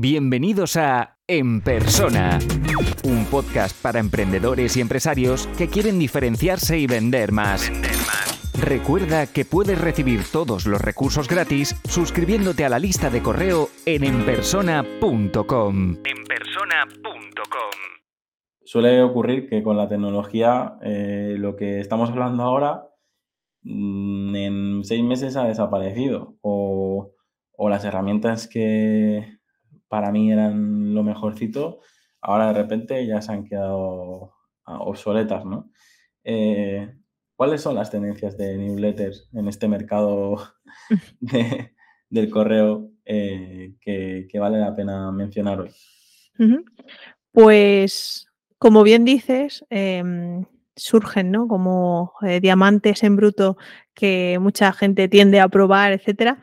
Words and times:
Bienvenidos 0.00 0.76
a 0.76 1.18
En 1.26 1.60
Persona, 1.60 2.38
un 3.02 3.24
podcast 3.24 3.82
para 3.82 3.98
emprendedores 3.98 4.76
y 4.76 4.80
empresarios 4.80 5.48
que 5.58 5.66
quieren 5.66 5.98
diferenciarse 5.98 6.78
y 6.78 6.86
vender 6.86 7.32
más. 7.32 7.68
Recuerda 8.56 9.26
que 9.26 9.44
puedes 9.44 9.80
recibir 9.80 10.20
todos 10.30 10.66
los 10.66 10.80
recursos 10.80 11.26
gratis 11.26 11.74
suscribiéndote 11.88 12.64
a 12.64 12.68
la 12.68 12.78
lista 12.78 13.10
de 13.10 13.22
correo 13.22 13.70
en 13.86 14.04
enpersona.com. 14.04 15.96
Enpersona.com. 16.04 17.72
Suele 18.64 19.02
ocurrir 19.02 19.48
que 19.48 19.64
con 19.64 19.76
la 19.76 19.88
tecnología 19.88 20.78
eh, 20.80 21.34
lo 21.38 21.56
que 21.56 21.80
estamos 21.80 22.10
hablando 22.10 22.44
ahora 22.44 22.84
mm, 23.62 24.36
en 24.36 24.84
seis 24.84 25.02
meses 25.02 25.34
ha 25.34 25.48
desaparecido 25.48 26.36
o, 26.40 27.14
o 27.50 27.68
las 27.68 27.84
herramientas 27.84 28.46
que 28.46 29.37
para 29.88 30.12
mí 30.12 30.30
eran 30.30 30.94
lo 30.94 31.02
mejorcito, 31.02 31.80
ahora 32.20 32.48
de 32.48 32.62
repente 32.62 33.06
ya 33.06 33.20
se 33.20 33.32
han 33.32 33.44
quedado 33.44 34.34
ah, 34.64 34.80
obsoletas, 34.80 35.44
¿no? 35.44 35.70
Eh, 36.24 36.94
¿Cuáles 37.36 37.62
son 37.62 37.76
las 37.76 37.90
tendencias 37.90 38.36
de 38.36 38.56
newsletters 38.58 39.28
en 39.32 39.48
este 39.48 39.68
mercado 39.68 40.36
del 42.10 42.30
correo 42.30 42.90
eh, 43.04 43.74
que, 43.80 44.28
vale 44.38 44.58
la 44.58 44.74
pena 44.74 45.12
mencionar 45.12 45.60
hoy? 45.60 45.70
Pues, 47.30 48.26
como 48.58 48.82
bien 48.82 49.04
dices, 49.04 49.64
em, 49.70 50.44
surgen, 50.74 51.30
¿no? 51.30 51.46
Como 51.46 52.12
eh, 52.22 52.40
diamantes 52.40 53.04
en 53.04 53.16
bruto 53.16 53.56
que 53.94 54.38
mucha 54.40 54.72
gente 54.72 55.08
tiende 55.08 55.40
a 55.40 55.48
probar, 55.48 55.92
etcétera. 55.92 56.40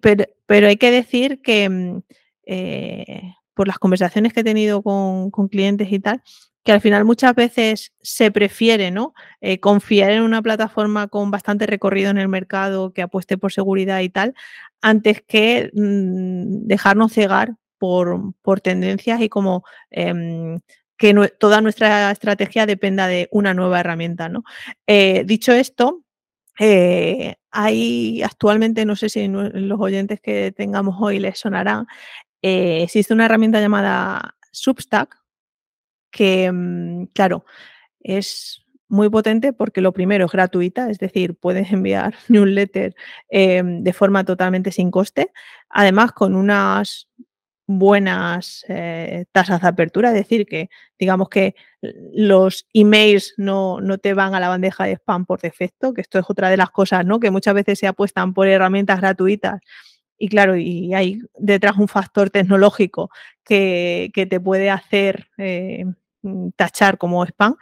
pero, 0.00 0.24
pero, 0.46 0.66
hay 0.66 0.76
que 0.76 0.90
decir 0.90 1.40
que 1.40 1.68
mm, 1.68 2.02
eh, 2.46 3.34
por 3.54 3.66
las 3.66 3.78
conversaciones 3.78 4.32
que 4.32 4.40
he 4.40 4.44
tenido 4.44 4.82
con, 4.82 5.30
clientes 5.48 5.90
y 5.90 5.98
tal, 5.98 6.22
que 6.62 6.72
al 6.72 6.80
final 6.80 7.04
muchas 7.04 7.34
veces 7.34 7.92
se 8.02 8.30
prefiere 8.30 8.90
¿no? 8.90 9.14
Eh, 9.40 9.60
confiar 9.60 10.10
en 10.12 10.22
una 10.22 10.42
plataforma 10.42 11.08
con 11.08 11.30
bastante 11.30 11.66
recorrido 11.66 12.10
en 12.10 12.18
el 12.18 12.28
mercado, 12.28 12.92
que 12.92 13.02
apueste 13.02 13.38
por 13.38 13.52
seguridad 13.52 14.00
y 14.00 14.10
tal, 14.10 14.34
antes 14.82 15.22
que 15.22 15.70
mm, 15.72 16.66
dejarnos 16.66 17.12
cegar 17.12 17.56
por, 17.78 18.34
por, 18.42 18.60
tendencias 18.60 19.20
y 19.20 19.28
como 19.28 19.64
em, 19.90 20.60
que 20.96 21.14
toda 21.38 21.60
nuestra 21.60 22.10
estrategia 22.10 22.66
dependa 22.66 23.06
de 23.08 23.28
una 23.32 23.54
nueva 23.54 23.80
herramienta. 23.80 24.28
¿no? 24.28 24.44
Eh, 24.86 25.24
dicho 25.26 25.52
esto, 25.52 26.02
hay 27.50 28.22
actualmente, 28.22 28.84
no 28.84 28.96
sé 28.96 29.08
si 29.08 29.28
los 29.28 29.80
oyentes 29.80 30.20
que 30.20 30.52
tengamos 30.52 30.96
hoy 31.00 31.18
les 31.18 31.38
sonarán, 31.38 31.86
eh, 32.48 32.84
existe 32.84 33.12
una 33.12 33.24
herramienta 33.24 33.60
llamada 33.60 34.36
Substack 34.52 35.16
que, 36.12 36.48
mm, 36.52 37.06
claro, 37.06 37.44
es 37.98 38.64
muy 38.88 39.10
potente 39.10 39.52
porque 39.52 39.80
lo 39.80 39.92
primero 39.92 40.26
es 40.26 40.30
gratuita, 40.30 40.88
es 40.88 41.00
decir, 41.00 41.34
puedes 41.34 41.72
enviar 41.72 42.14
newsletter 42.28 42.94
eh, 43.30 43.64
de 43.64 43.92
forma 43.92 44.22
totalmente 44.24 44.70
sin 44.70 44.92
coste, 44.92 45.32
además 45.68 46.12
con 46.12 46.36
unas 46.36 47.08
buenas 47.66 48.64
eh, 48.68 49.24
tasas 49.32 49.60
de 49.60 49.66
apertura, 49.66 50.10
es 50.10 50.14
decir, 50.14 50.46
que 50.46 50.70
digamos 51.00 51.28
que 51.28 51.56
los 52.12 52.64
emails 52.72 53.34
no, 53.38 53.80
no, 53.80 53.98
te 53.98 54.14
van 54.14 54.36
a 54.36 54.40
la 54.40 54.48
bandeja 54.48 54.84
de 54.84 54.92
spam 54.92 55.26
por 55.26 55.40
defecto, 55.40 55.92
que 55.92 56.02
esto 56.02 56.20
es 56.20 56.26
otra 56.28 56.48
de 56.48 56.58
las 56.58 56.70
cosas, 56.70 57.04
¿no? 57.04 57.18
Que 57.18 57.32
muchas 57.32 57.54
veces 57.54 57.80
se 57.80 57.88
apuestan 57.88 58.34
por 58.34 58.46
herramientas 58.46 59.00
gratuitas 59.00 59.60
y 60.18 60.28
claro, 60.28 60.56
y 60.56 60.94
hay 60.94 61.20
detrás 61.38 61.76
un 61.76 61.88
factor 61.88 62.30
tecnológico 62.30 63.10
que, 63.44 64.10
te 64.14 64.40
puede 64.40 64.70
hacer 64.70 65.28
eh, 65.38 65.84
mm, 66.22 66.50
tachar 66.56 66.98
como 66.98 67.24
spam. 67.24 67.56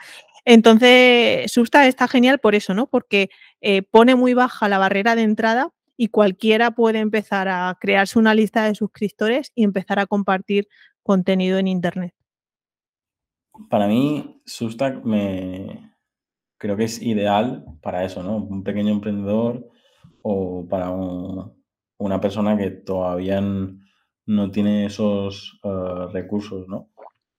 Entonces, 0.45 1.51
Susta 1.51 1.87
está 1.87 2.07
genial 2.07 2.39
por 2.39 2.55
eso, 2.55 2.75
¿no? 2.75 2.87
Porque 2.87 3.31
eh, 3.61 3.83
pone 3.83 4.15
muy 4.15 4.35
baja 4.35 4.69
la 4.69 4.79
barrera 4.79 5.17
de 5.17 5.23
entrada 5.23 5.71
y 5.97 6.09
cualquiera 6.09 6.73
puede 6.73 6.99
empezar 6.99 7.49
a 7.49 7.77
crearse 7.81 8.19
una 8.19 8.35
lista 8.35 8.65
de 8.65 8.75
suscriptores 8.75 9.53
y 9.55 9.65
empezar 9.65 9.99
a 9.99 10.07
compartir 10.07 10.69
contenido 11.03 11.59
en 11.59 11.69
Internet. 11.69 12.15
Para 13.71 13.87
mí, 13.87 14.41
Substack 14.45 15.05
me 15.05 15.93
creo 16.59 16.77
que 16.77 16.85
es 16.85 17.01
ideal 17.01 17.65
para 17.81 18.05
eso, 18.05 18.23
¿no? 18.23 18.37
Un 18.37 18.65
pequeño 18.65 18.93
emprendedor 18.93 19.71
o 20.23 20.67
para 20.69 20.91
un, 20.91 21.55
una 21.99 22.21
persona 22.21 22.57
que 22.57 22.71
todavía 22.71 23.41
no 24.27 24.51
tiene 24.51 24.87
esos 24.87 25.61
eh, 25.63 26.07
recursos, 26.13 26.67
¿no? 26.69 26.91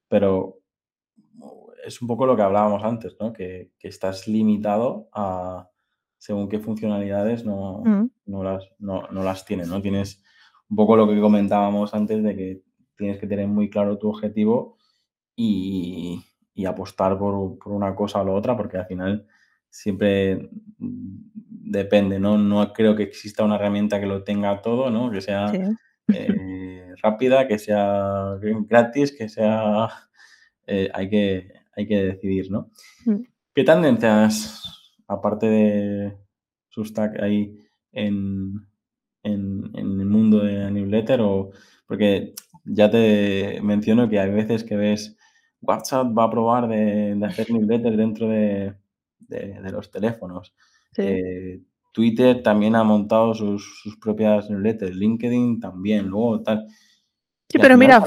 Pero 0.08 0.60
es 1.86 2.02
un 2.02 2.08
poco 2.08 2.26
lo 2.26 2.36
que 2.36 2.42
hablábamos 2.42 2.84
antes, 2.84 3.16
¿no? 3.20 3.32
Que, 3.32 3.72
estás 3.80 4.28
limitado 4.28 5.10
a 5.14 5.70
según 6.18 6.50
qué 6.50 6.60
funcionalidades 6.60 7.46
no, 7.46 7.84
mm. 7.86 8.10
no, 8.26 8.44
las, 8.44 8.68
no, 8.80 9.08
las 9.12 9.46
tienes, 9.46 9.68
¿no? 9.68 9.82
Tienes 9.82 10.24
un 10.70 10.76
poco 10.76 10.96
lo 10.96 11.08
que 11.08 11.22
comentábamos 11.22 11.94
antes 11.94 12.24
de 12.24 12.36
que 12.36 12.62
tienes 12.98 13.20
que 13.20 13.28
tener 13.28 13.48
muy 13.48 13.70
claro 13.70 14.00
tu 14.00 14.10
objetivo 14.10 14.78
y, 15.36 16.24
apostar 16.68 17.20
por, 17.20 17.60
por, 17.60 17.74
una 17.74 17.94
cosa 17.94 18.22
o 18.22 18.26
la 18.26 18.32
otra, 18.32 18.58
porque 18.58 18.78
al 18.78 18.88
final 18.88 19.28
siempre 19.76 20.50
depende, 20.78 22.18
¿no? 22.18 22.38
No 22.38 22.72
creo 22.72 22.96
que 22.96 23.04
exista 23.04 23.44
una 23.44 23.56
herramienta 23.56 24.00
que 24.00 24.06
lo 24.06 24.24
tenga 24.24 24.62
todo, 24.62 24.90
¿no? 24.90 25.12
Que 25.12 25.20
sea 25.20 25.52
eh, 26.08 26.94
rápida, 27.04 27.46
que 27.48 27.60
sea 27.60 28.38
gratis, 28.70 29.12
que 29.12 29.28
sea... 29.28 29.90
Eh, 30.68 30.90
hay, 30.94 31.10
que, 31.10 31.52
hay 31.76 31.86
que 31.86 32.04
decidir, 32.04 32.50
¿no? 32.50 32.72
Mm. 33.06 33.24
¿Qué 33.54 33.64
tendencias, 33.64 34.64
aparte 35.08 35.46
de 35.46 36.18
Substack, 36.70 37.22
hay 37.22 37.56
en, 37.92 38.66
en, 39.22 39.72
el 39.76 40.06
mundo 40.06 40.40
de 40.40 40.54
la 40.54 40.72
newsletter? 40.72 41.22
O, 41.22 41.52
porque 41.86 42.34
ya 42.64 42.90
te 42.90 43.60
menciono 43.62 44.10
que 44.10 44.20
hay 44.20 44.32
veces 44.32 44.64
que 44.64 44.76
ves 44.76 45.16
WhatsApp 45.62 46.18
va 46.18 46.24
a 46.24 46.32
probar 46.32 46.68
de, 46.68 47.14
de 47.16 47.26
hacer 47.26 47.52
newsletter 47.52 47.96
dentro 47.96 48.28
de, 48.28 48.74
de, 49.20 49.60
los 49.72 49.92
teléfonos. 49.92 50.54
Eh, 50.98 51.62
Twitter 51.92 52.44
también 52.44 52.76
ha 52.76 52.84
montado 52.84 53.34
sus, 53.34 53.98
propias 54.02 54.50
newsletters, 54.50 54.96
LinkedIn 54.96 55.60
también, 55.60 56.08
luego 56.08 56.42
tal. 56.42 56.68
Sí, 57.50 57.58
pero 57.60 57.78
mira, 57.78 58.04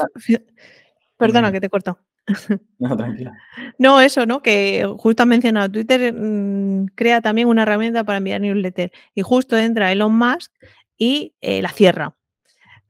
perdona 1.16 1.52
que 1.52 1.60
te 1.60 1.68
corto. 1.68 1.98
No, 2.78 2.96
tranquila. 2.96 3.32
No, 3.78 4.00
eso, 4.00 4.26
¿no? 4.26 4.42
Que 4.42 4.86
justo 4.98 5.22
has 5.22 5.26
mencionado, 5.26 5.70
Twitter 5.70 6.12
mm, 6.12 6.88
crea 6.94 7.20
también 7.20 7.48
una 7.48 7.62
herramienta 7.62 8.04
para 8.04 8.18
enviar 8.18 8.40
newsletter 8.40 8.92
y 9.14 9.22
justo 9.22 9.56
entra 9.56 9.90
Elon 9.90 10.16
Musk 10.16 10.52
y 10.96 11.34
eh, 11.40 11.62
la 11.62 11.70
cierra. 11.70 12.14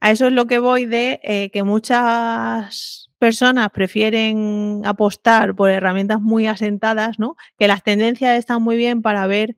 A 0.01 0.11
eso 0.11 0.27
es 0.27 0.33
lo 0.33 0.47
que 0.47 0.59
voy 0.59 0.85
de 0.85 1.19
eh, 1.23 1.49
que 1.51 1.63
muchas 1.63 3.08
personas 3.19 3.69
prefieren 3.71 4.81
apostar 4.85 5.55
por 5.55 5.69
herramientas 5.69 6.21
muy 6.21 6.47
asentadas, 6.47 7.19
¿no? 7.19 7.35
Que 7.57 7.67
las 7.67 7.83
tendencias 7.83 8.39
están 8.39 8.63
muy 8.63 8.77
bien 8.77 9.01
para 9.01 9.27
ver, 9.27 9.55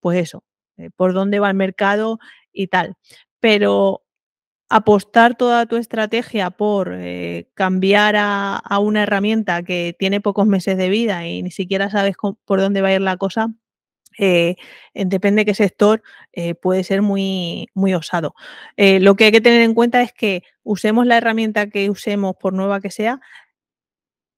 pues 0.00 0.18
eso, 0.18 0.44
eh, 0.78 0.90
por 0.96 1.12
dónde 1.12 1.38
va 1.38 1.50
el 1.50 1.56
mercado 1.56 2.18
y 2.52 2.68
tal. 2.68 2.96
Pero 3.40 4.02
apostar 4.72 5.36
toda 5.36 5.66
tu 5.66 5.76
estrategia 5.76 6.50
por 6.50 6.94
eh, 6.94 7.46
cambiar 7.54 8.14
a, 8.16 8.78
una 8.80 9.02
herramienta 9.02 9.62
que 9.62 9.94
tiene 9.98 10.22
pocos 10.22 10.46
meses 10.46 10.78
de 10.78 10.88
vida 10.88 11.26
y 11.26 11.42
ni 11.42 11.50
siquiera 11.50 11.90
sabes 11.90 12.16
por 12.46 12.60
dónde 12.60 12.80
va 12.80 12.88
a 12.88 12.94
ir 12.94 13.02
la 13.02 13.18
cosa, 13.18 13.52
eh, 14.18 14.56
depende 14.94 15.40
de 15.40 15.46
qué 15.46 15.54
sector, 15.54 16.02
eh, 16.32 16.54
puede 16.54 16.84
ser 16.84 17.02
muy, 17.02 17.68
muy 17.74 17.94
osado. 17.94 18.34
Eh, 18.76 19.00
lo 19.00 19.16
que 19.16 19.24
hay 19.24 19.32
que 19.32 19.40
tener 19.40 19.62
en 19.62 19.74
cuenta 19.74 20.02
es 20.02 20.12
que 20.12 20.42
usemos 20.62 21.06
la 21.06 21.16
herramienta 21.18 21.68
que 21.68 21.90
usemos, 21.90 22.34
por 22.36 22.52
nueva 22.52 22.80
que 22.80 22.90
sea, 22.90 23.20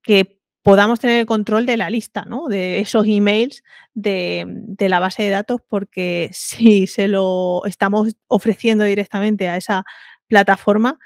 que 0.03 0.41
podamos 0.63 1.01
tener 1.01 1.21
el 1.21 1.27
control 1.27 1.67
de 1.67 1.77
la 1.77 1.91
lista, 1.91 2.25
¿no? 2.25 2.49
De 2.49 2.81
esos 2.81 3.07
emails 3.07 3.63
de, 3.95 4.45
de, 4.49 4.89
la 4.89 5.01
base 5.01 5.23
de 5.23 5.31
datos, 5.31 5.61
porque 5.69 6.31
si 6.33 6.87
se 6.87 7.09
lo 7.09 7.63
estamos 7.67 8.17
ofreciendo 8.29 8.85
directamente 8.85 9.49
a 9.49 9.57
esa 9.57 9.85
plataforma, 10.29 10.99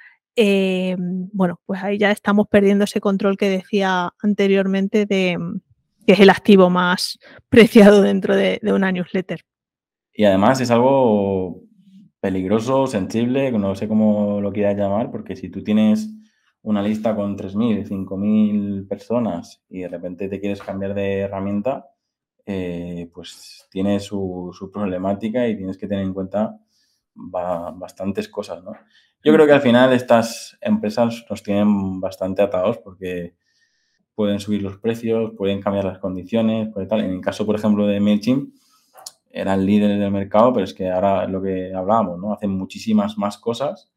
bueno, 1.33 1.61
pues 1.67 1.83
ahí 1.83 1.99
ya 1.99 2.13
estamos 2.13 2.47
perdiendo 2.49 2.85
ese 2.85 3.01
control 3.01 3.37
que 3.37 3.51
decía 3.51 4.15
anteriormente 4.23 5.05
de, 5.05 5.37
que 6.09 6.15
es 6.15 6.21
el 6.21 6.31
activo 6.31 6.71
más 6.71 7.19
preciado 7.51 8.01
dentro 8.01 8.35
de, 8.35 8.59
una 8.63 8.91
newsletter. 8.91 9.45
Y 10.11 10.25
además 10.25 10.59
es 10.59 10.71
algo 10.71 11.65
peligroso, 12.19 12.87
sensible, 12.87 13.53
no 13.53 13.75
sé 13.75 13.89
cómo 13.89 14.41
lo 14.41 14.51
quieras 14.51 14.79
llamar, 14.79 15.11
porque 15.11 15.37
si 15.37 15.51
tú 15.51 15.63
tienes 15.63 16.09
una 16.63 16.81
lista 16.81 17.15
con 17.15 17.37
3.000, 17.37 17.87
5.000 17.87 18.89
personas 18.89 19.63
y 19.69 19.81
de 19.81 19.89
repente 19.89 20.31
te 20.31 20.41
quieres 20.41 20.63
cambiar 20.63 20.95
de 20.95 21.19
herramienta, 21.19 21.91
eh, 22.47 23.11
pues 23.13 23.69
tiene 23.71 24.01
su, 24.01 24.51
problemática 24.73 25.47
y 25.47 25.59
tienes 25.59 25.77
que 25.77 25.89
tener 25.89 26.07
en 26.07 26.15
cuenta 26.15 26.59
bastantes 27.13 28.31
cosas, 28.31 28.65
¿no? 28.65 28.73
Yo 29.23 29.35
creo 29.35 29.45
que 29.45 29.53
al 29.53 29.61
final 29.61 29.93
estas 29.93 30.57
empresas 30.63 31.27
nos 31.29 31.43
tienen 31.43 32.01
bastante 32.01 32.41
atados 32.41 32.79
porque 32.79 33.35
pueden 34.19 34.41
subir 34.41 34.63
los 34.63 34.79
precios, 34.79 35.31
pueden 35.37 35.61
cambiar 35.61 35.85
las 35.85 36.01
condiciones, 36.01 36.71
puede 36.73 36.89
tal. 36.89 37.03
En 37.03 37.13
el 37.13 37.21
caso, 37.21 37.47
por 37.47 37.55
ejemplo, 37.55 37.87
de 37.87 38.01
MailChimp, 38.01 38.53
eran 39.31 39.65
líderes 39.65 40.01
del 40.01 40.11
mercado, 40.11 40.53
pero 40.53 40.65
es 40.65 40.75
que 40.75 40.91
ahora 40.91 41.29
lo 41.29 41.41
que 41.41 41.73
hablábamos, 41.73 42.19
¿no? 42.19 42.33
Hacen 42.33 42.51
muchísimas 42.51 43.17
más 43.17 43.39
cosas 43.39 43.93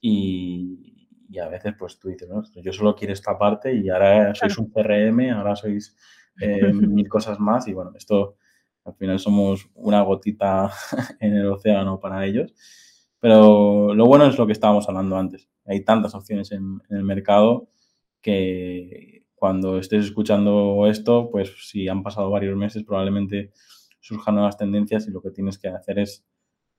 y, 0.00 1.06
y 1.28 1.38
a 1.40 1.48
veces 1.48 1.74
pues 1.78 1.98
tú 1.98 2.08
dices, 2.08 2.26
¿no? 2.30 2.42
yo 2.62 2.72
solo 2.72 2.94
quiero 2.94 3.12
esta 3.12 3.36
parte 3.36 3.74
y 3.74 3.90
ahora 3.90 4.34
sois 4.34 4.56
un 4.56 4.70
CRM, 4.70 5.28
ahora 5.28 5.54
sois 5.54 5.94
eh, 6.40 6.72
mil 6.72 7.06
cosas 7.06 7.38
más 7.38 7.68
y 7.68 7.74
bueno, 7.74 7.92
esto 7.94 8.36
al 8.86 8.94
final 8.94 9.18
somos 9.18 9.68
una 9.74 10.00
gotita 10.00 10.72
en 11.20 11.36
el 11.36 11.46
océano 11.48 12.00
para 12.00 12.24
ellos. 12.24 12.54
Pero 13.18 13.94
lo 13.94 14.06
bueno 14.06 14.24
es 14.24 14.38
lo 14.38 14.46
que 14.46 14.54
estábamos 14.54 14.88
hablando 14.88 15.18
antes. 15.18 15.50
Hay 15.66 15.84
tantas 15.84 16.14
opciones 16.14 16.50
en, 16.52 16.80
el 16.88 17.04
mercado 17.04 17.68
que 18.22 19.26
cuando 19.40 19.78
estés 19.78 20.04
escuchando 20.04 20.86
esto, 20.86 21.30
pues 21.30 21.50
si 21.66 21.88
han 21.88 22.02
pasado 22.02 22.28
varios 22.28 22.54
meses, 22.58 22.84
probablemente 22.84 23.52
surjan 23.98 24.34
nuevas 24.34 24.58
tendencias 24.58 25.08
y 25.08 25.10
lo 25.12 25.22
que 25.22 25.30
tienes 25.30 25.58
que 25.58 25.68
hacer 25.68 25.98
es 25.98 26.26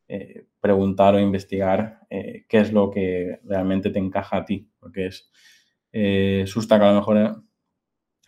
eh, 0.08 0.46
preguntar 0.60 1.16
o 1.16 1.20
investigar 1.20 2.02
eh, 2.12 2.46
qué 2.48 2.60
es 2.60 2.72
lo 2.72 2.92
que 2.92 3.40
realmente 3.46 3.90
te 3.90 3.98
encaja 3.98 4.38
a 4.38 4.46
ti. 4.46 4.70
Porque 4.80 5.08
es 5.08 5.32
eh, 5.92 6.44
susta 6.46 6.78
que 6.78 6.86
a 6.86 6.90
lo 6.92 7.00
mejor 7.00 7.44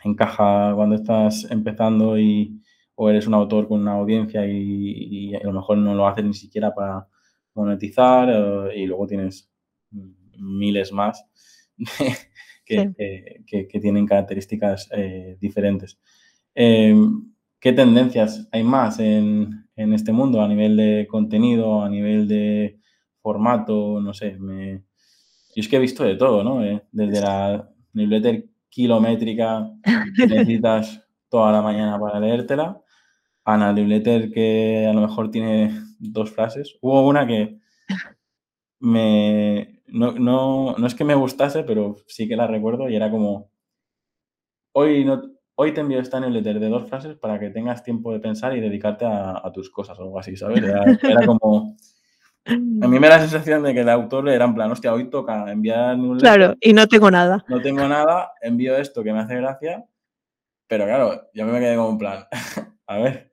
encaja 0.02 0.72
cuando 0.74 0.96
estás 0.96 1.48
empezando 1.48 2.18
y, 2.18 2.60
o 2.96 3.08
eres 3.08 3.28
un 3.28 3.34
autor 3.34 3.68
con 3.68 3.82
una 3.82 3.92
audiencia 3.92 4.44
y, 4.48 5.32
a 5.36 5.44
lo 5.44 5.52
mejor 5.52 5.78
no 5.78 5.94
lo 5.94 6.08
haces 6.08 6.24
ni 6.24 6.34
siquiera 6.34 6.74
para 6.74 7.06
monetizar 7.54 8.74
y 8.74 8.84
luego 8.86 9.06
tienes 9.06 9.48
miles 10.36 10.90
más 10.92 11.24
que, 12.64 13.42
que, 13.46 13.80
tienen 13.80 14.06
características 14.06 14.88
eh, 14.92 15.36
diferentes. 15.40 15.98
Em, 16.54 17.32
¿Qué 17.60 17.72
tendencias 17.72 18.48
hay 18.52 18.62
más 18.62 18.98
en, 19.00 19.66
en, 19.76 19.92
este 19.94 20.12
mundo 20.12 20.42
a 20.42 20.48
nivel 20.48 20.76
de 20.76 21.06
contenido, 21.08 21.82
a 21.82 21.88
nivel 21.88 22.28
de 22.28 22.78
formato? 23.20 24.00
No 24.00 24.12
sé, 24.12 24.36
me... 24.38 24.82
yo 25.54 25.60
es 25.60 25.68
que 25.68 25.76
he 25.76 25.80
visto 25.80 26.04
de 26.04 26.16
todo, 26.16 26.44
¿no? 26.44 26.64
Eh, 26.64 26.82
desde 26.92 27.20
la 27.20 27.70
newsletter 27.92 28.46
kilométrica 28.68 29.70
que 30.16 30.26
necesitas 30.26 31.02
toda 31.28 31.52
la 31.52 31.62
mañana 31.62 31.98
para 31.98 32.20
leértela, 32.20 32.80
a 33.44 33.54
una 33.56 33.72
newsletter 33.72 34.30
que 34.30 34.86
a 34.88 34.92
lo 34.92 35.00
mejor 35.00 35.30
tiene 35.30 35.70
dos 35.98 36.30
frases. 36.30 36.76
Hubo 36.80 37.06
una 37.06 37.26
que 37.26 37.58
me, 38.80 39.73
no, 39.94 40.12
no, 40.12 40.74
no, 40.76 40.86
es 40.86 40.94
que 40.94 41.04
me 41.04 41.14
gustase, 41.14 41.62
pero 41.62 41.96
sí 42.06 42.26
que 42.26 42.36
la 42.36 42.48
recuerdo 42.48 42.88
y 42.88 42.96
era 42.96 43.10
como, 43.10 43.48
hoy, 44.72 45.04
no, 45.04 45.22
hoy 45.54 45.72
te 45.72 45.80
envío 45.80 46.00
esta 46.00 46.18
newsletter 46.18 46.58
de 46.58 46.68
dos 46.68 46.88
frases 46.88 47.14
para 47.16 47.38
que 47.38 47.50
tengas 47.50 47.84
tiempo 47.84 48.12
de 48.12 48.18
pensar 48.18 48.56
y 48.56 48.60
dedicarte 48.60 49.04
a, 49.06 49.50
tus 49.54 49.70
cosas 49.70 49.96
o 49.98 50.02
algo 50.02 50.18
así, 50.18 50.36
¿sabes? 50.36 50.62
Era, 50.62 51.26
como... 51.26 51.76
A 52.46 52.88
mí 52.88 52.98
me 52.98 53.08
da 53.08 53.16
la 53.16 53.20
sensación 53.20 53.62
de 53.62 53.72
que 53.72 53.80
el 53.80 53.88
autor 53.88 54.28
era 54.28 54.44
en 54.44 54.54
plan, 54.54 54.70
hostia, 54.70 54.92
hoy 54.92 55.08
toca 55.08 55.50
enviar 55.50 55.96
newsletter. 55.96 56.38
Claro, 56.38 56.56
y 56.60 56.72
no 56.72 56.86
tengo 56.88 57.10
nada. 57.10 57.44
No 57.48 57.62
tengo 57.62 57.86
nada, 57.86 58.32
envío 58.42 58.76
esto 58.76 59.04
que 59.04 59.12
me 59.12 59.20
hace 59.20 59.36
gracia, 59.36 59.84
pero 60.66 60.84
claro, 60.86 61.28
yo 61.32 61.46
me 61.46 61.60
quedé 61.60 61.76
como 61.76 61.90
en 61.90 61.98
plan, 61.98 62.24
a 62.88 62.98
ver, 62.98 63.30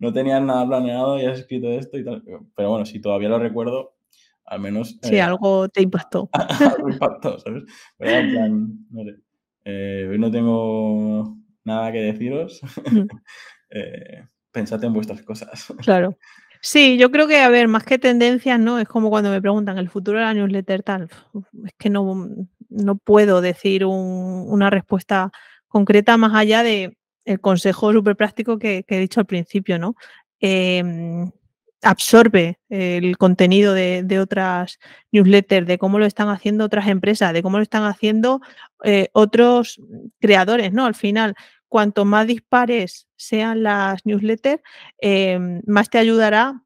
no 0.00 0.12
tenías 0.12 0.42
nada 0.42 0.66
planeado 0.66 1.18
y 1.20 1.26
has 1.26 1.38
escrito 1.38 1.68
esto 1.68 1.96
y 1.96 2.04
tal. 2.04 2.24
Pero 2.56 2.70
bueno, 2.70 2.84
si 2.84 3.00
todavía 3.00 3.28
lo 3.28 3.38
recuerdo, 3.38 3.94
al 4.44 4.60
menos... 4.60 4.98
Sí, 5.02 5.16
eh, 5.16 5.22
algo 5.22 5.68
te 5.68 5.82
impactó. 5.82 6.28
algo 6.76 6.88
impactó, 6.88 7.38
¿sabes? 7.38 7.64
Pero 7.98 8.10
en 8.10 8.30
plan, 8.30 8.86
no 8.90 9.04
sé. 9.04 9.16
Eh, 9.64 10.08
hoy 10.10 10.18
no 10.18 10.30
tengo 10.30 11.36
nada 11.64 11.92
que 11.92 12.00
deciros. 12.00 12.60
Mm. 12.90 13.06
eh, 13.70 14.26
pensad 14.50 14.82
en 14.84 14.92
vuestras 14.92 15.22
cosas. 15.22 15.72
Claro. 15.82 16.16
Sí, 16.64 16.96
yo 16.96 17.10
creo 17.10 17.26
que, 17.26 17.38
a 17.38 17.48
ver, 17.48 17.66
más 17.66 17.82
que 17.82 17.98
tendencias, 17.98 18.60
¿no? 18.60 18.78
Es 18.78 18.86
como 18.86 19.10
cuando 19.10 19.30
me 19.30 19.40
preguntan 19.40 19.78
el 19.78 19.90
futuro 19.90 20.18
de 20.18 20.24
la 20.24 20.34
newsletter 20.34 20.84
tal. 20.84 21.08
Es 21.64 21.72
que 21.76 21.90
no, 21.90 22.28
no 22.68 22.96
puedo 22.98 23.40
decir 23.40 23.84
una 23.84 24.70
respuesta 24.70 25.32
concreta 25.66 26.16
más 26.16 26.34
allá 26.34 26.62
de 26.62 26.96
el 27.24 27.40
consejo 27.40 27.92
súper 27.92 28.14
práctico 28.14 28.58
que, 28.58 28.84
he 28.86 28.98
dicho 28.98 29.18
al 29.18 29.26
principio, 29.26 29.76
¿no? 29.78 29.96
Em, 30.38 31.32
absorbe 31.82 32.58
el 32.68 33.18
contenido 33.18 33.74
de, 33.74 34.18
otras 34.20 34.78
newsletters, 35.10 35.66
de 35.66 35.78
cómo 35.78 35.98
lo 35.98 36.06
están 36.06 36.28
haciendo 36.28 36.64
otras 36.64 36.88
empresas, 36.88 37.32
de 37.32 37.42
cómo 37.42 37.58
lo 37.58 37.62
están 37.62 37.84
haciendo 37.84 38.40
eh, 38.84 39.08
otros 39.12 39.80
creadores, 40.20 40.72
¿no? 40.72 40.86
Al 40.86 40.94
final, 40.94 41.34
cuanto 41.68 42.04
más 42.04 42.26
dispares 42.26 43.08
sean 43.16 43.62
las 43.62 44.06
newsletters, 44.06 44.62
em, 44.98 45.60
más 45.66 45.90
te 45.90 45.98
ayudará 45.98 46.62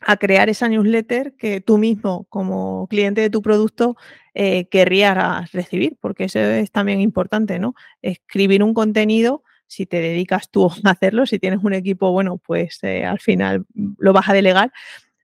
a 0.00 0.16
crear 0.16 0.48
esa 0.48 0.68
newsletter 0.68 1.34
que 1.36 1.60
tú 1.60 1.76
mismo, 1.76 2.26
como 2.28 2.86
cliente 2.88 3.20
de 3.20 3.30
tu 3.30 3.42
producto, 3.42 3.96
eh, 4.34 4.66
querrías 4.68 5.50
recibir, 5.52 5.96
porque 6.00 6.24
eso 6.24 6.38
es 6.38 6.70
también 6.70 7.00
importante, 7.00 7.58
¿no? 7.58 7.74
Escribir 8.00 8.62
un 8.62 8.72
contenido 8.72 9.42
si 9.70 9.86
te 9.86 10.00
dedicas 10.00 10.50
tú 10.50 10.68
a 10.84 10.90
hacerlo, 10.90 11.26
si 11.26 11.38
tienes 11.38 11.60
un 11.62 11.72
equipo, 11.72 12.10
bueno, 12.10 12.38
pues 12.38 12.80
eh, 12.82 13.04
al 13.04 13.20
final 13.20 13.64
lo 13.98 14.12
vas 14.12 14.28
a 14.28 14.34
delegar, 14.34 14.72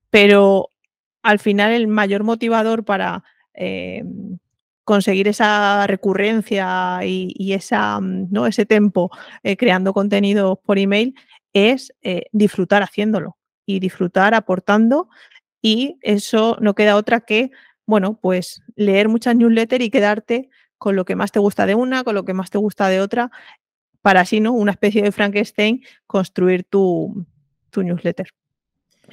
pero 0.08 0.70
al 1.22 1.40
final 1.40 1.72
el 1.72 1.88
mayor 1.88 2.22
motivador 2.22 2.84
para 2.84 3.24
eh, 3.54 4.04
conseguir 4.84 5.26
esa 5.26 5.86
recurrencia 5.88 7.00
y, 7.04 7.52
esa, 7.52 7.98
¿no? 8.00 8.46
ese 8.46 8.64
tiempo 8.64 9.10
eh, 9.42 9.56
creando 9.56 9.92
contenido 9.92 10.62
por 10.64 10.78
email 10.78 11.16
es 11.52 11.92
disfrutar 12.32 12.82
haciéndolo 12.82 13.36
y 13.64 13.80
disfrutar 13.80 14.34
aportando 14.34 15.08
y 15.60 15.98
eso 16.02 16.56
no 16.60 16.74
queda 16.74 16.94
otra 16.96 17.22
que, 17.22 17.50
bueno, 17.86 18.20
pues 18.20 18.62
leer 18.76 19.08
muchas 19.08 19.34
newsletters 19.34 19.84
y 19.84 19.90
quedarte 19.90 20.50
con 20.78 20.94
lo 20.94 21.04
que 21.04 21.16
más 21.16 21.32
te 21.32 21.40
gusta 21.40 21.66
de 21.66 21.74
una, 21.74 22.04
con 22.04 22.14
lo 22.14 22.24
que 22.24 22.34
más 22.34 22.50
te 22.50 22.58
gusta 22.58 22.88
de 22.88 23.00
otra 23.00 23.32
para 24.06 24.20
así, 24.20 24.38
¿no? 24.38 24.52
Una 24.52 24.70
especie 24.70 25.02
de 25.02 25.10
Frankenstein, 25.10 25.84
construir 26.06 26.62
tu, 26.62 27.26
newsletter. 27.74 28.28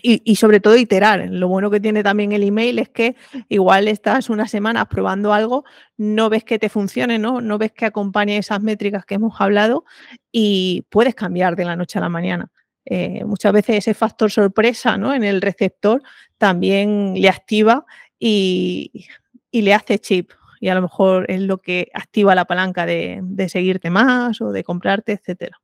Y, 0.04 0.36
sobre 0.36 0.60
todo 0.60 0.78
iterar. 0.78 1.30
Lo 1.32 1.48
bueno 1.48 1.72
que 1.72 1.80
tiene 1.80 2.04
también 2.04 2.32
el 2.32 2.44
email 2.44 2.78
es 2.78 2.90
que 2.90 3.16
igual 3.50 3.88
estás 3.88 4.30
unas 4.30 4.52
semanas 4.52 4.86
probando 4.88 5.34
algo, 5.34 5.66
no 5.98 6.30
ves 6.30 6.44
que 6.44 6.60
te 6.60 6.70
funcione, 6.70 7.18
¿no? 7.18 7.42
No 7.42 7.58
ves 7.58 7.72
que 7.72 7.88
acompañe 7.88 8.38
esas 8.38 8.62
métricas 8.62 9.04
que 9.04 9.16
hemos 9.16 9.42
hablado 9.42 9.84
y 10.32 10.86
puedes 10.92 11.16
cambiar 11.16 11.56
de 11.56 11.66
la 11.66 11.76
noche 11.76 11.98
a 11.98 12.02
la 12.04 12.10
mañana. 12.10 12.52
Eh, 12.86 13.26
muchas 13.26 13.52
veces 13.52 13.78
ese 13.78 13.96
factor 13.96 14.30
sorpresa 14.30 14.96
¿no? 14.96 15.12
en 15.16 15.24
el 15.24 15.42
receptor 15.42 16.04
también 16.38 17.16
le 17.16 17.30
activa 17.30 17.84
y, 18.20 19.08
y 19.50 19.64
le 19.64 19.74
hace 19.74 19.98
chip 19.98 20.34
y 20.64 20.70
a 20.70 20.76
lo 20.76 20.82
mejor 20.82 21.26
es 21.30 21.42
lo 21.42 21.58
que 21.58 21.90
activa 21.94 22.36
la 22.36 22.46
palanca 22.46 22.86
de, 22.86 23.22
seguirte 23.50 23.90
más 23.90 24.40
o 24.40 24.54
de 24.54 24.64
comprarte, 24.64 25.12
etcétera. 25.12 25.60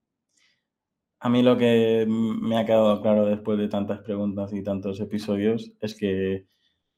A 1.21 1.29
mí 1.29 1.41
lo 1.41 1.57
que 1.57 2.05
me 2.05 2.57
ha 2.57 2.65
quedado 2.65 3.01
claro 3.01 3.25
después 3.25 3.57
de 3.57 3.69
tantas 3.69 3.99
preguntas 4.01 4.51
y 4.51 4.61
tantos 4.61 4.99
episodios 4.99 5.71
es 5.79 5.95
que 5.95 6.47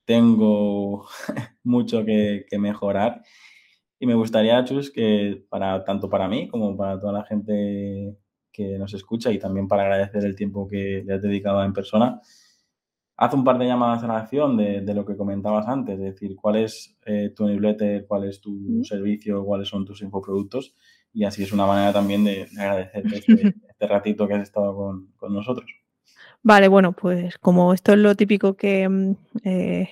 tengo 0.04 1.06
mucho 1.64 2.04
que, 2.04 2.48
mejorar 2.58 3.22
y 4.00 4.08
me 4.08 4.16
gustaría, 4.16 4.66
Chus, 4.66 4.90
que 4.90 5.46
para 5.48 5.84
tanto 5.84 6.10
para 6.10 6.28
mí 6.28 6.48
como 6.48 6.76
para 6.76 7.00
toda 7.00 7.14
la 7.14 7.24
gente 7.24 8.18
que 8.52 8.80
nos 8.80 8.96
escucha 8.96 9.32
y 9.32 9.38
también 9.38 9.68
para 9.68 9.84
agradecer 9.84 10.26
el 10.26 10.36
tiempo 10.36 10.68
que 10.68 11.04
le 11.06 11.14
has 11.14 11.22
dedicado 11.22 11.64
en 11.64 11.72
persona, 11.72 12.20
haz 13.22 13.36
un 13.36 13.44
par 13.44 13.60
de 13.60 13.68
llamadas 13.68 14.04
a 14.04 14.08
la 14.08 14.18
acción 14.18 14.58
de, 14.58 14.94
lo 14.96 15.06
que 15.06 15.16
comentabas 15.16 15.68
antes, 15.68 15.94
es 15.94 16.14
decir, 16.14 16.36
cuál 16.36 16.56
es 16.56 16.98
eh, 17.06 17.32
tu 17.36 17.46
newsletter, 17.46 18.08
cuál 18.08 18.28
es 18.28 18.42
tu 18.42 18.84
servicio, 18.84 19.46
cuáles 19.46 19.70
son 19.70 19.86
tus 19.86 20.02
infoproductos 20.02 20.74
y 21.14 21.24
así 21.24 21.44
es 21.44 21.52
una 21.52 21.68
manera 21.68 21.94
también 21.94 22.24
de, 22.24 22.48
agradecerte 22.58 23.20
este, 23.20 23.34
este, 23.70 23.88
ratito 23.88 24.28
que 24.28 24.34
has 24.34 24.42
estado 24.42 24.76
con, 24.76 25.34
nosotros. 25.36 25.70
Vale, 26.42 26.68
bueno, 26.68 26.94
pues 26.94 27.38
como 27.38 27.76
esto 27.76 27.94
es 27.94 28.00
lo 28.00 28.16
típico 28.16 28.56
que 28.56 28.90
mm, 28.90 29.12
eh, 29.44 29.90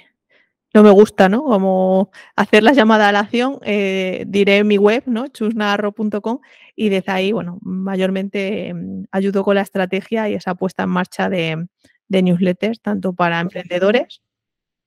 no 0.73 0.81
me 0.81 0.89
gusta, 0.89 1.29
¿no? 1.29 1.43
Como 1.43 2.09
hacer 2.35 2.63
la 2.63 2.73
llamada 2.73 3.09
a 3.09 3.11
la 3.11 3.19
acción, 3.19 3.59
eh, 3.61 4.23
diré 4.27 4.63
mi 4.63 4.79
web, 4.79 5.03
¿no? 5.05 5.27
chusnarro.com 5.27 6.39
y 6.75 6.89
desde 6.89 7.11
ahí, 7.11 7.31
bueno, 7.31 7.59
mayormente 7.61 8.73
mm, 8.73 9.03
ayudo 9.11 9.43
con 9.43 9.53
la 9.53 9.61
estrategia 9.61 10.27
y 10.29 10.33
esa 10.33 10.55
puesta 10.55 10.81
en 10.81 10.89
marcha 10.89 11.29
de, 11.29 11.67
de 12.09 12.23
newsletters, 12.23 12.81
tanto 12.81 13.13
para 13.13 13.39
emprendedores, 13.39 14.21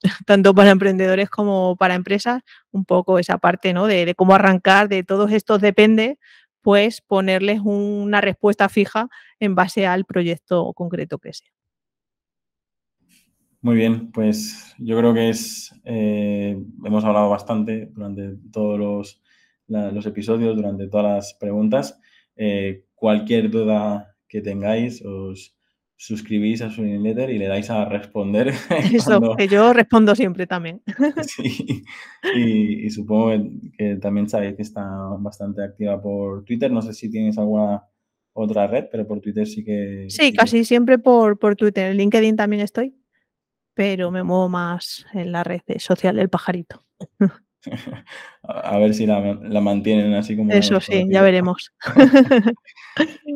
tanto 0.26 0.54
para 0.54 0.70
emprendedores 0.70 1.30
como 1.30 1.76
para 1.76 1.94
empresas, 1.94 2.42
un 2.70 2.84
poco 2.84 3.18
esa 3.18 3.38
parte 3.38 3.72
¿no? 3.72 3.86
de, 3.86 4.14
cómo 4.14 4.34
arrancar, 4.34 4.88
de 4.88 5.04
todos 5.04 5.32
estos 5.32 5.60
depende, 5.60 6.18
pues 6.60 7.00
ponerles 7.00 7.60
una 7.62 8.20
respuesta 8.20 8.68
fija 8.68 9.08
en 9.40 9.54
base 9.54 9.86
al 9.86 10.04
proyecto 10.04 10.72
concreto 10.74 11.18
que 11.18 11.32
sea. 11.32 11.48
Muy 13.60 13.76
bien, 13.76 14.10
pues 14.10 14.74
yo 14.78 14.98
creo 14.98 15.14
que 15.14 15.28
es, 15.28 15.72
eh, 15.84 16.60
hemos 16.84 17.04
hablado 17.04 17.30
bastante 17.30 17.86
durante 17.92 18.36
todos 18.50 18.76
los, 18.78 19.22
los 19.68 20.04
episodios, 20.04 20.56
durante 20.56 20.88
todas 20.88 21.06
las 21.06 21.34
preguntas. 21.34 22.00
Eh, 22.34 22.86
cualquier 22.94 23.50
duda 23.50 24.16
que 24.26 24.40
tengáis, 24.40 25.00
os 25.04 25.56
suscribís 26.02 26.60
a 26.62 26.70
su 26.70 26.82
newsletter 26.82 27.30
y 27.30 27.38
le 27.38 27.46
dais 27.46 27.70
a 27.70 27.84
responder. 27.84 28.48
Eso, 28.92 29.36
que 29.36 29.46
yo 29.46 29.72
respondo 29.72 30.16
siempre 30.16 30.48
también. 30.48 30.82
sí, 31.22 31.84
y, 32.34 32.90
supongo 32.90 33.30
que 33.78 33.96
también 33.96 34.28
sabéis 34.28 34.56
que 34.56 34.62
está 34.62 34.84
bastante 35.20 35.62
activa 35.62 36.02
por 36.02 36.44
Twitter. 36.44 36.72
No 36.72 36.82
sé 36.82 36.92
si 36.92 37.08
tienes 37.08 37.38
alguna 37.38 37.84
otra 38.32 38.66
red, 38.66 38.86
pero 38.90 39.06
por 39.06 39.20
Twitter 39.20 39.46
sí 39.46 39.64
que... 39.64 40.06
Sí, 40.08 40.32
casi 40.32 40.64
siempre 40.64 40.98
por, 40.98 41.38
por 41.38 41.54
Twitter. 41.54 41.92
En 41.92 41.98
LinkedIn 41.98 42.34
también 42.34 42.62
estoy, 42.62 42.96
pero 43.72 44.10
me 44.10 44.24
muevo 44.24 44.48
más 44.48 45.06
en 45.12 45.30
la 45.30 45.44
red 45.44 45.60
social 45.78 46.16
del 46.16 46.30
pajarito. 46.30 46.84
a 48.42 48.76
ver 48.78 48.92
si 48.92 49.06
la, 49.06 49.20
mantienen 49.60 50.14
así 50.14 50.36
como... 50.36 50.50
Eso 50.52 50.80
sí, 50.80 51.06
ya 51.08 51.22
veremos. 51.22 51.72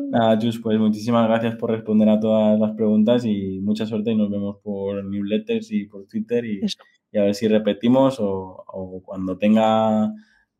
Nada, 0.09 0.39
Jus, 0.41 0.59
pues 0.59 0.79
muchísimas 0.79 1.27
gracias 1.27 1.55
por 1.55 1.71
responder 1.71 2.07
a 2.09 2.19
todas 2.19 2.57
las 2.59 2.71
preguntas 2.71 3.25
y 3.25 3.59
mucha 3.59 3.85
suerte 3.85 4.11
y 4.11 4.15
nos 4.15 4.29
vemos 4.29 4.57
por 4.63 5.03
newsletters 5.03 5.71
y 5.71 5.85
por 5.85 6.07
Twitter 6.07 6.45
y, 6.45 6.61
a 7.17 7.23
ver 7.23 7.35
si 7.35 7.47
repetimos 7.47 8.17
o, 8.19 9.01
cuando 9.03 9.37
tenga 9.37 10.13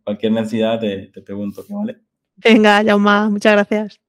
cualquier 0.03 0.33
necesidad 0.33 0.79
te, 0.79 1.07
te 1.13 1.21
pregunto, 1.21 1.63
¿vale? 1.69 1.97
Venga, 2.35 2.81
Yauma, 2.83 3.29
muchas 3.29 3.53
gracias. 3.53 3.99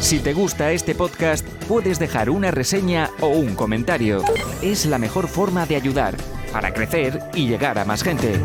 Si 0.00 0.20
te 0.20 0.34
gusta 0.34 0.70
este 0.72 0.94
podcast, 0.94 1.46
puedes 1.66 1.98
dejar 1.98 2.30
una 2.30 2.50
reseña 2.50 3.08
o 3.20 3.28
un 3.28 3.54
comentario. 3.54 4.22
Es 4.62 4.86
la 4.86 4.98
mejor 4.98 5.26
forma 5.26 5.66
de 5.66 5.76
ayudar 5.76 6.14
para 6.52 6.72
crecer 6.72 7.18
y 7.34 7.48
llegar 7.48 7.78
a 7.78 7.84
más 7.84 8.02
gente. 8.04 8.40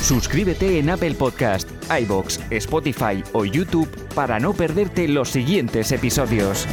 Suscríbete 0.00 0.78
en 0.78 0.88
Apple 0.90 1.14
Podcast, 1.14 1.68
iBox, 2.00 2.40
Spotify 2.50 3.22
o 3.32 3.44
YouTube 3.44 3.88
para 4.14 4.38
no 4.38 4.52
perderte 4.52 5.08
los 5.08 5.30
siguientes 5.30 5.92
episodios. 5.92 6.66